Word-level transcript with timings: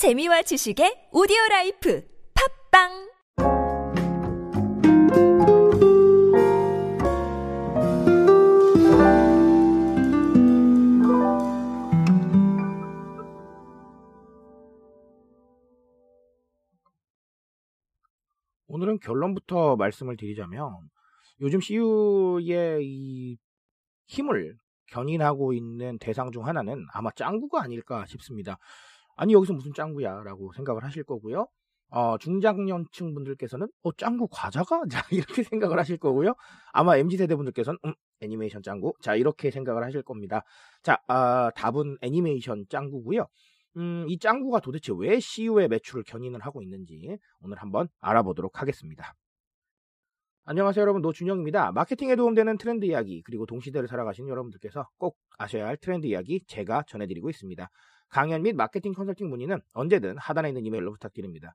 재미와 0.00 0.40
지식의 0.40 1.10
오디오 1.12 1.36
라이프 1.50 2.02
팟빵 2.72 2.88
오늘은 18.68 19.00
결론부터 19.00 19.76
말씀을 19.76 20.16
드리자면 20.16 20.78
요즘 21.42 21.60
CU의 21.60 22.86
이 22.86 23.36
힘을 24.06 24.56
견인하고 24.86 25.52
있는 25.52 25.98
대상 25.98 26.30
중 26.32 26.46
하나는 26.46 26.86
아마 26.94 27.10
짱구가 27.10 27.62
아닐까 27.62 28.06
싶습니다. 28.06 28.58
아니 29.16 29.32
여기서 29.34 29.52
무슨 29.52 29.72
짱구야라고 29.74 30.52
생각을 30.52 30.84
하실 30.84 31.04
거고요. 31.04 31.46
어, 31.90 32.18
중장년층 32.18 33.14
분들께서는 33.14 33.66
어 33.82 33.92
짱구 33.92 34.28
과자가 34.30 34.82
자 34.90 35.04
이렇게 35.10 35.42
생각을 35.42 35.78
하실 35.78 35.98
거고요. 35.98 36.34
아마 36.72 36.96
mz 36.96 37.16
세대 37.16 37.34
분들께서는 37.34 37.78
음, 37.84 37.94
애니메이션 38.20 38.62
짱구 38.62 38.94
자 39.02 39.16
이렇게 39.16 39.50
생각을 39.50 39.84
하실 39.84 40.02
겁니다. 40.02 40.42
자 40.82 40.98
아, 41.08 41.50
답은 41.56 41.96
애니메이션 42.02 42.64
짱구고요. 42.68 43.26
음, 43.76 44.06
이 44.08 44.18
짱구가 44.18 44.60
도대체 44.60 44.92
왜 44.96 45.18
CU의 45.20 45.68
매출을 45.68 46.04
견인을 46.04 46.40
하고 46.40 46.62
있는지 46.62 47.18
오늘 47.40 47.58
한번 47.58 47.88
알아보도록 48.00 48.60
하겠습니다. 48.60 49.14
안녕하세요 50.50 50.82
여러분 50.82 51.00
노준영입니다. 51.00 51.70
마케팅에 51.70 52.16
도움되는 52.16 52.58
트렌드 52.58 52.84
이야기 52.84 53.22
그리고 53.22 53.46
동시대를 53.46 53.86
살아가시는 53.86 54.28
여러분들께서 54.28 54.84
꼭 54.98 55.16
아셔야 55.38 55.68
할 55.68 55.76
트렌드 55.76 56.08
이야기 56.08 56.42
제가 56.48 56.82
전해드리고 56.88 57.30
있습니다. 57.30 57.70
강연 58.08 58.42
및 58.42 58.56
마케팅 58.56 58.92
컨설팅 58.92 59.30
문의는 59.30 59.60
언제든 59.74 60.18
하단에 60.18 60.48
있는 60.48 60.66
이메일로 60.66 60.90
부탁드립니다. 60.90 61.54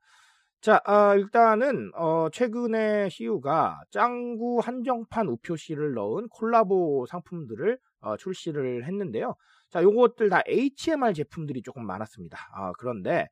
자, 0.61 0.79
아, 0.85 1.13
일단은 1.15 1.91
어, 1.93 2.29
최근에 2.31 3.09
CU가 3.09 3.81
짱구 3.91 4.59
한정판 4.63 5.27
우표시를 5.27 5.93
넣은 5.95 6.29
콜라보 6.29 7.05
상품들을 7.09 7.77
어, 7.99 8.15
출시를 8.15 8.85
했는데요. 8.85 9.35
자, 9.71 9.83
요것들 9.83 10.29
다 10.29 10.41
HMR 10.47 11.11
제품들이 11.13 11.63
조금 11.63 11.85
많았습니다. 11.85 12.37
아, 12.53 12.71
그런데 12.79 13.27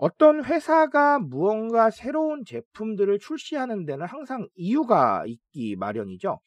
어떤 0.00 0.42
회사가 0.42 1.18
무언가 1.18 1.90
새로운 1.90 2.46
제품들을 2.46 3.18
출시하는 3.18 3.84
데는 3.84 4.06
항상 4.06 4.48
이유가 4.54 5.24
있기 5.26 5.76
마련이죠. 5.76 6.40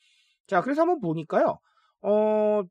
자, 0.48 0.62
그래서 0.62 0.82
한번 0.82 1.00
보니까요. 1.00 1.60
어, 2.02 2.64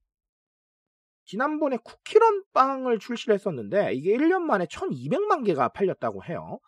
지난번에 1.25 1.77
쿠키런 1.77 2.43
빵을 2.53 2.99
출시를 2.99 3.33
했었는데 3.35 3.93
이게 3.95 4.13
1년 4.17 4.43
만에 4.43 4.67
1200만 4.67 5.47
개가 5.47 5.69
팔렸다고 5.69 6.25
해요. 6.25 6.59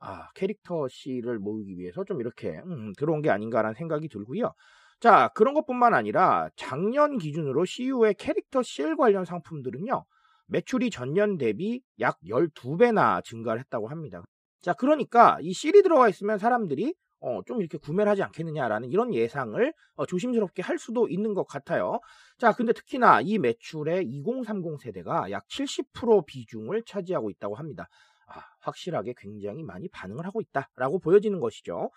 아, 0.00 0.28
캐릭터 0.34 0.86
씨를 0.88 1.38
모으기 1.38 1.78
위해서 1.78 2.04
좀 2.04 2.20
이렇게 2.20 2.60
음, 2.66 2.92
들어온 2.98 3.22
게 3.22 3.30
아닌가라는 3.30 3.74
생각이 3.74 4.08
들고요. 4.10 4.52
자, 5.00 5.30
그런 5.34 5.54
것뿐만 5.54 5.94
아니라 5.94 6.50
작년 6.56 7.16
기준으로 7.16 7.64
CU의 7.64 8.14
캐릭터 8.18 8.62
CL 8.62 8.96
관련 8.96 9.24
상품들은요. 9.24 10.04
매출이 10.52 10.90
전년 10.90 11.38
대비 11.38 11.82
약 11.98 12.18
12배나 12.26 13.24
증가를 13.24 13.60
했다고 13.60 13.88
합니다. 13.88 14.22
자, 14.60 14.74
그러니까 14.74 15.38
이 15.40 15.52
CL이 15.52 15.82
들어가 15.82 16.08
있으면 16.08 16.38
사람들이 16.38 16.94
어, 17.20 17.40
좀 17.46 17.60
이렇게 17.60 17.78
구매를 17.78 18.10
하지 18.10 18.22
않겠느냐라는 18.22 18.90
이런 18.90 19.14
예상을 19.14 19.72
어, 19.94 20.06
조심스럽게 20.06 20.60
할 20.62 20.78
수도 20.78 21.08
있는 21.08 21.34
것 21.34 21.46
같아요. 21.46 22.00
자, 22.36 22.52
근데 22.52 22.72
특히나 22.72 23.20
이 23.22 23.38
매출의 23.38 24.04
2030 24.04 24.80
세대가 24.80 25.30
약 25.30 25.46
70% 25.48 26.26
비중을 26.26 26.82
차지하고 26.84 27.30
있다고 27.30 27.54
합니다. 27.54 27.88
아, 28.26 28.40
확실하게 28.60 29.14
굉장히 29.16 29.62
많이 29.62 29.88
반응을 29.88 30.26
하고 30.26 30.40
있다라고 30.40 30.98
보여지는 30.98 31.40
것이죠. 31.40 31.90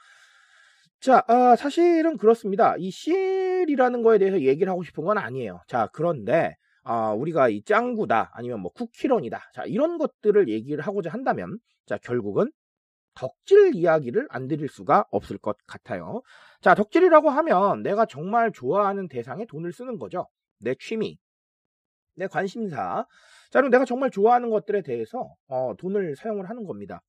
자, 1.02 1.24
아, 1.28 1.56
사실은 1.56 2.18
그렇습니다. 2.18 2.76
이 2.78 2.90
CL이라는 2.90 4.02
거에 4.02 4.18
대해서 4.18 4.42
얘기를 4.42 4.72
하고 4.72 4.84
싶은 4.84 5.04
건 5.04 5.18
아니에요. 5.18 5.62
자, 5.68 5.90
그런데 5.92 6.56
아, 6.88 7.14
우리가 7.14 7.50
이 7.50 7.64
짱구다 7.64 8.30
아니면 8.34 8.60
뭐 8.60 8.72
쿠키런이다. 8.72 9.52
자, 9.54 9.66
이런 9.66 9.98
것들을 9.98 10.48
얘기를 10.50 10.86
하고자 10.86 11.10
한다면 11.10 11.58
자, 11.88 11.98
결국은 11.98 12.52
덕질 13.16 13.74
이야기를 13.74 14.28
안 14.30 14.48
드릴 14.48 14.70
수가 14.70 15.06
없을 15.10 15.40
것 15.40 15.58
같아요. 15.66 16.22
자, 16.62 16.76
덕질이라고 16.76 17.32
하면 17.32 17.82
내가 17.82 18.06
정말 18.06 18.52
좋아하는 18.52 19.08
대상에 19.08 19.46
돈을 19.48 19.74
쓰는 19.74 19.98
거죠. 19.98 20.28
내 20.60 20.76
취미, 20.80 21.18
내 22.16 22.28
관심사. 22.28 23.08
자, 23.50 23.60
그럼 23.60 23.72
내가 23.72 23.84
정말 23.86 24.12
좋아하는 24.12 24.52
것들에 24.52 24.84
대해서 24.84 25.34
어, 25.48 25.74
돈을 25.80 26.16
사용을 26.16 26.48
하는 26.50 26.66
겁니다. 26.66 27.02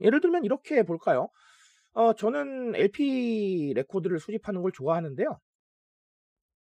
예를 0.00 0.20
들면 0.20 0.44
이렇게 0.44 0.84
볼까요? 0.84 1.28
어, 1.94 2.12
저는 2.14 2.76
LP 2.76 3.72
레코드를 3.74 4.20
수집하는 4.20 4.62
걸 4.62 4.70
좋아하는데요. 4.70 5.36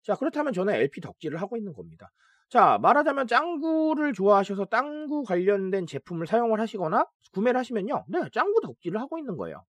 자, 0.08 0.16
그렇다면 0.16 0.54
저는 0.54 0.74
LP 0.74 1.02
덕질을 1.02 1.42
하고 1.42 1.58
있는 1.58 1.74
겁니다. 1.74 2.10
자, 2.48 2.78
말하자면 2.82 3.28
짱구를 3.28 4.14
좋아하셔서 4.14 4.68
짱구 4.72 5.24
관련된 5.24 5.86
제품을 5.86 6.28
사용을 6.28 6.62
하시거나 6.62 7.06
구매를 7.34 7.60
하시면요. 7.60 8.06
네, 8.08 8.22
짱구 8.32 8.62
덕질을 8.62 9.02
하고 9.02 9.18
있는 9.18 9.36
거예요. 9.36 9.66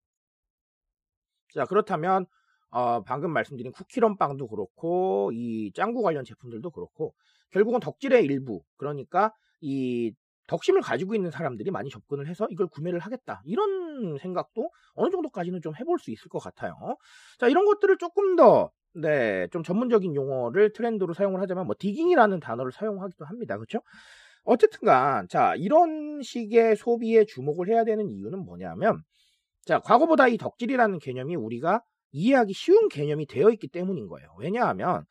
자, 1.53 1.65
그렇다면 1.65 2.27
어, 2.71 3.03
방금 3.03 3.33
말씀드린 3.33 3.73
쿠키런 3.73 4.17
빵도 4.17 4.47
그렇고 4.47 5.33
이 5.35 5.73
짱구 5.75 6.03
관련 6.03 6.25
제품들도 6.25 6.71
그렇고 6.71 7.15
결국은 7.51 7.81
덕질의 7.81 8.25
일부 8.25 8.63
그러니까 8.77 9.33
이 9.61 10.15
덕심을 10.47 10.83
가지고 10.83 11.17
있는 11.17 11.33
사람들이 11.33 11.73
많이 11.73 11.91
접근을 11.91 12.29
해서 12.29 12.47
이걸 12.51 12.69
구매를 12.69 13.01
하겠다 13.01 13.43
이런 13.45 14.19
생각도 14.19 14.71
어느 14.95 15.11
정도까지는 15.11 15.63
좀 15.63 15.75
해볼 15.75 15.99
수 15.99 16.13
있을 16.13 16.29
것 16.29 16.39
같아요. 16.39 16.75
자 17.39 17.49
이런 17.49 17.65
것들을 17.65 17.99
조금 17.99 18.37
더 18.37 18.71
네, 18.95 19.47
좀 19.53 19.63
전문적인 19.63 20.15
용어를 20.15 20.73
트렌드로 20.73 21.15
사용을 21.15 21.41
하자면 21.43 21.67
뭐 21.67 21.77
디깅이라는 21.79 22.41
단어를 22.41 22.73
사용하기도 22.73 23.25
합니다. 23.25 23.57
그렇죠? 23.57 23.81
어쨌든간 24.45 25.29
자, 25.29 25.55
이런 25.57 26.23
식의 26.23 26.77
소비에 26.77 27.25
주목을 27.27 27.69
해야 27.69 27.85
되는 27.85 28.09
이유는 28.09 28.41
뭐냐면 28.45 29.03
자, 29.67 29.81
과거보다 29.81 30.29
이 30.29 30.39
덕질이라는 30.39 30.99
개념이 30.99 31.37
우리가 31.37 31.83
이해하기 32.13 32.55
쉬운 32.55 32.89
개념이 32.89 33.27
되어 33.27 33.51
있기 33.51 33.69
때문인 33.69 34.09
거예요. 34.09 34.29
왜냐하면 34.39 35.05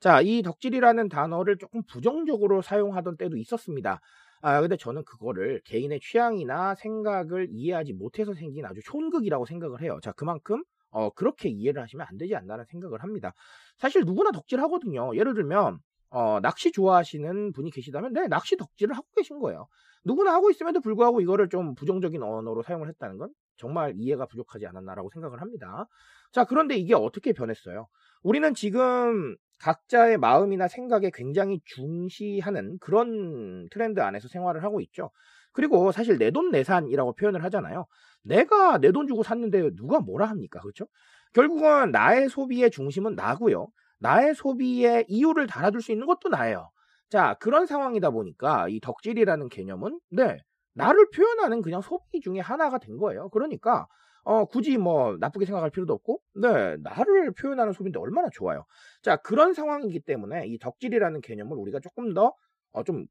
자, 0.00 0.20
이 0.22 0.42
덕질이라는 0.42 1.08
단어를 1.08 1.58
조금 1.58 1.82
부정적으로 1.84 2.62
사용하던 2.62 3.16
때도 3.16 3.36
있었습니다. 3.36 4.00
아, 4.40 4.60
근데 4.60 4.76
저는 4.76 5.04
그거를 5.04 5.60
개인의 5.64 6.00
취향이나 6.00 6.74
생각을 6.76 7.48
이해하지 7.50 7.92
못해서 7.92 8.32
생긴 8.34 8.64
아주 8.64 8.80
촌극이라고 8.84 9.44
생각을 9.46 9.82
해요. 9.82 9.98
자, 10.02 10.12
그만큼 10.12 10.62
어, 10.90 11.10
그렇게 11.10 11.48
이해를 11.48 11.82
하시면 11.82 12.06
안 12.08 12.16
되지 12.16 12.34
않나라는 12.34 12.64
생각을 12.66 13.02
합니다. 13.02 13.32
사실 13.76 14.04
누구나 14.04 14.30
덕질 14.32 14.60
하거든요. 14.62 15.14
예를 15.16 15.34
들면, 15.34 15.78
어, 16.10 16.40
낚시 16.40 16.72
좋아하시는 16.72 17.52
분이 17.52 17.70
계시다면, 17.70 18.12
네, 18.12 18.28
낚시 18.28 18.56
덕질을 18.56 18.96
하고 18.96 19.06
계신 19.16 19.38
거예요. 19.38 19.66
누구나 20.04 20.32
하고 20.32 20.50
있음에도 20.50 20.80
불구하고 20.80 21.20
이거를 21.20 21.48
좀 21.48 21.74
부정적인 21.74 22.22
언어로 22.22 22.62
사용을 22.62 22.88
했다는 22.88 23.18
건 23.18 23.30
정말 23.56 23.94
이해가 23.96 24.26
부족하지 24.26 24.66
않았나라고 24.66 25.10
생각을 25.12 25.40
합니다. 25.42 25.86
자, 26.32 26.44
그런데 26.44 26.76
이게 26.76 26.94
어떻게 26.94 27.32
변했어요? 27.32 27.88
우리는 28.22 28.54
지금 28.54 29.36
각자의 29.60 30.18
마음이나 30.18 30.68
생각에 30.68 31.10
굉장히 31.12 31.60
중시하는 31.64 32.78
그런 32.78 33.68
트렌드 33.70 34.00
안에서 34.00 34.28
생활을 34.28 34.62
하고 34.62 34.80
있죠. 34.80 35.10
그리고 35.52 35.92
사실 35.92 36.18
내돈내산이라고 36.18 37.14
표현을 37.14 37.42
하잖아요. 37.44 37.86
내가 38.22 38.78
내 38.78 38.92
돈 38.92 39.06
주고 39.06 39.22
샀는데 39.22 39.74
누가 39.76 40.00
뭐라 40.00 40.26
합니까? 40.26 40.60
그렇죠? 40.60 40.86
결국은 41.34 41.90
나의 41.92 42.28
소비의 42.28 42.70
중심은 42.70 43.14
나고요. 43.14 43.68
나의 43.98 44.34
소비의 44.34 45.06
이유를 45.08 45.46
달아줄 45.46 45.82
수 45.82 45.92
있는 45.92 46.06
것도 46.06 46.28
나예요. 46.28 46.70
자, 47.10 47.34
그런 47.40 47.66
상황이다 47.66 48.10
보니까 48.10 48.68
이 48.68 48.80
덕질이라는 48.80 49.48
개념은 49.48 49.98
네, 50.10 50.38
나를 50.74 51.08
표현하는 51.10 51.62
그냥 51.62 51.80
소비 51.80 52.20
중에 52.20 52.40
하나가 52.40 52.78
된 52.78 52.96
거예요. 52.98 53.28
그러니까 53.30 53.86
어, 54.24 54.44
굳이 54.44 54.76
뭐 54.76 55.16
나쁘게 55.18 55.46
생각할 55.46 55.70
필요도 55.70 55.92
없고, 55.94 56.20
네, 56.34 56.76
나를 56.82 57.32
표현하는 57.32 57.72
소비인데 57.72 57.98
얼마나 57.98 58.28
좋아요. 58.30 58.64
자, 59.02 59.16
그런 59.16 59.54
상황이기 59.54 60.00
때문에 60.00 60.46
이 60.48 60.58
덕질이라는 60.58 61.20
개념을 61.22 61.56
우리가 61.56 61.80
조금 61.80 62.12
더, 62.12 62.34
어, 62.72 62.82
좀 62.84 63.06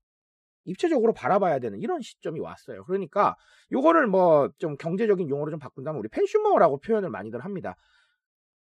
입체적으로 0.68 1.14
바라봐야 1.14 1.60
되는 1.60 1.80
이런 1.80 2.02
시점이 2.02 2.40
왔어요. 2.40 2.84
그러니까 2.86 3.36
요거를 3.72 4.08
뭐 4.08 4.50
좀 4.60 4.78
경제적인 4.78 5.30
용어로 5.30 5.52
좀 5.52 5.60
바꾼다면 5.60 6.00
우리 6.00 6.10
팬슈머라고 6.10 6.80
표현을 6.80 7.10
많이들 7.10 7.40
합니다. 7.44 7.76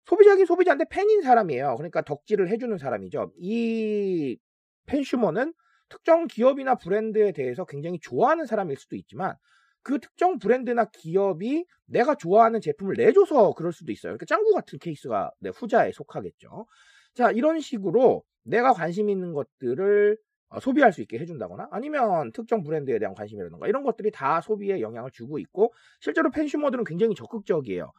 소비자긴 0.05 0.45
소비자인데 0.45 0.85
팬인 0.89 1.21
사람이에요. 1.21 1.75
그러니까 1.77 2.01
덕질을 2.01 2.49
해주는 2.49 2.77
사람이죠. 2.77 3.33
이 3.37 4.37
팬슈머는 4.85 5.53
특정 5.89 6.27
기업이나 6.27 6.75
브랜드에 6.75 7.31
대해서 7.33 7.65
굉장히 7.65 7.99
좋아하는 7.99 8.45
사람일 8.45 8.77
수도 8.77 8.95
있지만 8.95 9.35
그 9.83 9.99
특정 9.99 10.39
브랜드나 10.39 10.85
기업이 10.85 11.65
내가 11.85 12.15
좋아하는 12.15 12.59
제품을 12.61 12.95
내줘서 12.97 13.53
그럴 13.53 13.71
수도 13.71 13.91
있어요. 13.91 14.11
그러니까 14.11 14.25
짱구 14.25 14.53
같은 14.53 14.79
케이스가 14.79 15.31
네, 15.39 15.49
후자에 15.49 15.91
속하겠죠. 15.93 16.65
자, 17.13 17.31
이런 17.31 17.59
식으로 17.59 18.23
내가 18.43 18.73
관심 18.73 19.09
있는 19.09 19.33
것들을 19.33 20.17
어, 20.17 20.26
소비할 20.61 20.93
수 20.93 21.01
있게 21.01 21.19
해준다거나 21.19 21.67
아니면 21.71 22.31
특정 22.31 22.63
브랜드에 22.63 22.99
대한 22.99 23.13
관심이라든가 23.13 23.67
이런 23.67 23.83
것들이 23.83 24.11
다 24.11 24.41
소비에 24.41 24.81
영향을 24.81 25.11
주고 25.11 25.39
있고 25.39 25.73
실제로 25.99 26.31
펜슈머들은 26.31 26.83
굉장히 26.85 27.15
적극적이에요. 27.15 27.91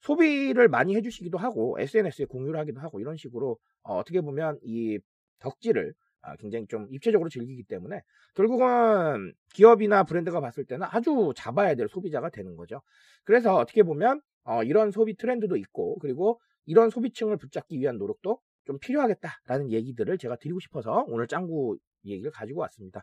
소비를 0.00 0.68
많이 0.68 0.94
해주시기도 0.94 1.38
하고 1.38 1.76
SNS에 1.80 2.26
공유를 2.26 2.60
하기도 2.60 2.80
하고 2.80 3.00
이런 3.00 3.16
식으로 3.16 3.58
어, 3.82 4.04
떻게 4.04 4.20
보면 4.20 4.58
이 4.62 4.98
덕질을 5.40 5.94
아, 6.22 6.34
굉장히 6.36 6.66
좀 6.66 6.88
입체적으로 6.90 7.28
즐기기 7.30 7.64
때문에 7.64 8.02
결국은 8.34 9.32
기업이나 9.54 10.02
브랜드가 10.04 10.40
봤을 10.40 10.64
때는 10.64 10.86
아주 10.90 11.32
잡아야 11.36 11.74
될 11.74 11.88
소비자가 11.88 12.30
되는 12.30 12.56
거죠. 12.56 12.82
그래서 13.24 13.54
어떻게 13.56 13.82
보면 13.82 14.20
어, 14.44 14.62
이런 14.62 14.90
소비 14.90 15.16
트렌드도 15.16 15.56
있고 15.56 15.98
그리고 16.00 16.40
이런 16.66 16.90
소비층을 16.90 17.36
붙잡기 17.36 17.78
위한 17.78 17.98
노력도 17.98 18.40
좀 18.64 18.78
필요하겠다라는 18.80 19.70
얘기들을 19.70 20.18
제가 20.18 20.36
드리고 20.36 20.58
싶어서 20.60 21.04
오늘 21.08 21.28
짱구 21.28 21.78
얘기를 22.10 22.30
가지고 22.30 22.60
왔습니다. 22.60 23.02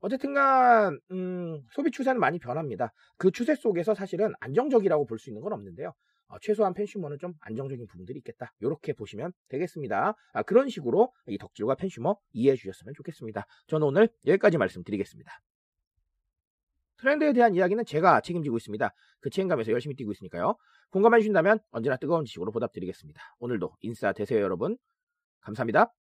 어쨌든간 0.00 0.98
음, 1.12 1.62
소비 1.70 1.90
추세는 1.90 2.20
많이 2.20 2.38
변합니다. 2.38 2.92
그 3.16 3.30
추세 3.30 3.54
속에서 3.54 3.94
사실은 3.94 4.32
안정적이라고 4.40 5.06
볼 5.06 5.18
수 5.18 5.30
있는 5.30 5.40
건 5.42 5.52
없는데요. 5.54 5.92
어, 6.28 6.36
최소한 6.40 6.74
펜슈머는 6.74 7.18
좀 7.18 7.34
안정적인 7.40 7.86
부분들이 7.86 8.18
있겠다. 8.18 8.52
이렇게 8.60 8.92
보시면 8.92 9.32
되겠습니다. 9.48 10.14
아, 10.32 10.42
그런 10.42 10.68
식으로 10.68 11.12
이 11.26 11.38
덕질과 11.38 11.74
펜슈머 11.76 12.16
이해해 12.32 12.56
주셨으면 12.56 12.94
좋겠습니다. 12.96 13.46
저는 13.68 13.86
오늘 13.86 14.08
여기까지 14.26 14.58
말씀드리겠습니다. 14.58 15.32
트렌드에 16.98 17.32
대한 17.32 17.54
이야기는 17.54 17.84
제가 17.84 18.20
책임지고 18.20 18.56
있습니다. 18.56 18.90
그 19.20 19.30
책임감에서 19.30 19.72
열심히 19.72 19.94
뛰고 19.96 20.12
있으니까요. 20.12 20.56
공감해 20.90 21.18
주신다면 21.20 21.58
언제나 21.70 21.96
뜨거운 21.96 22.24
지식으로 22.24 22.52
보답드리겠습니다. 22.52 23.20
오늘도 23.40 23.76
인싸 23.80 24.12
되세요 24.12 24.40
여러분. 24.40 24.78
감사합니다. 25.40 26.03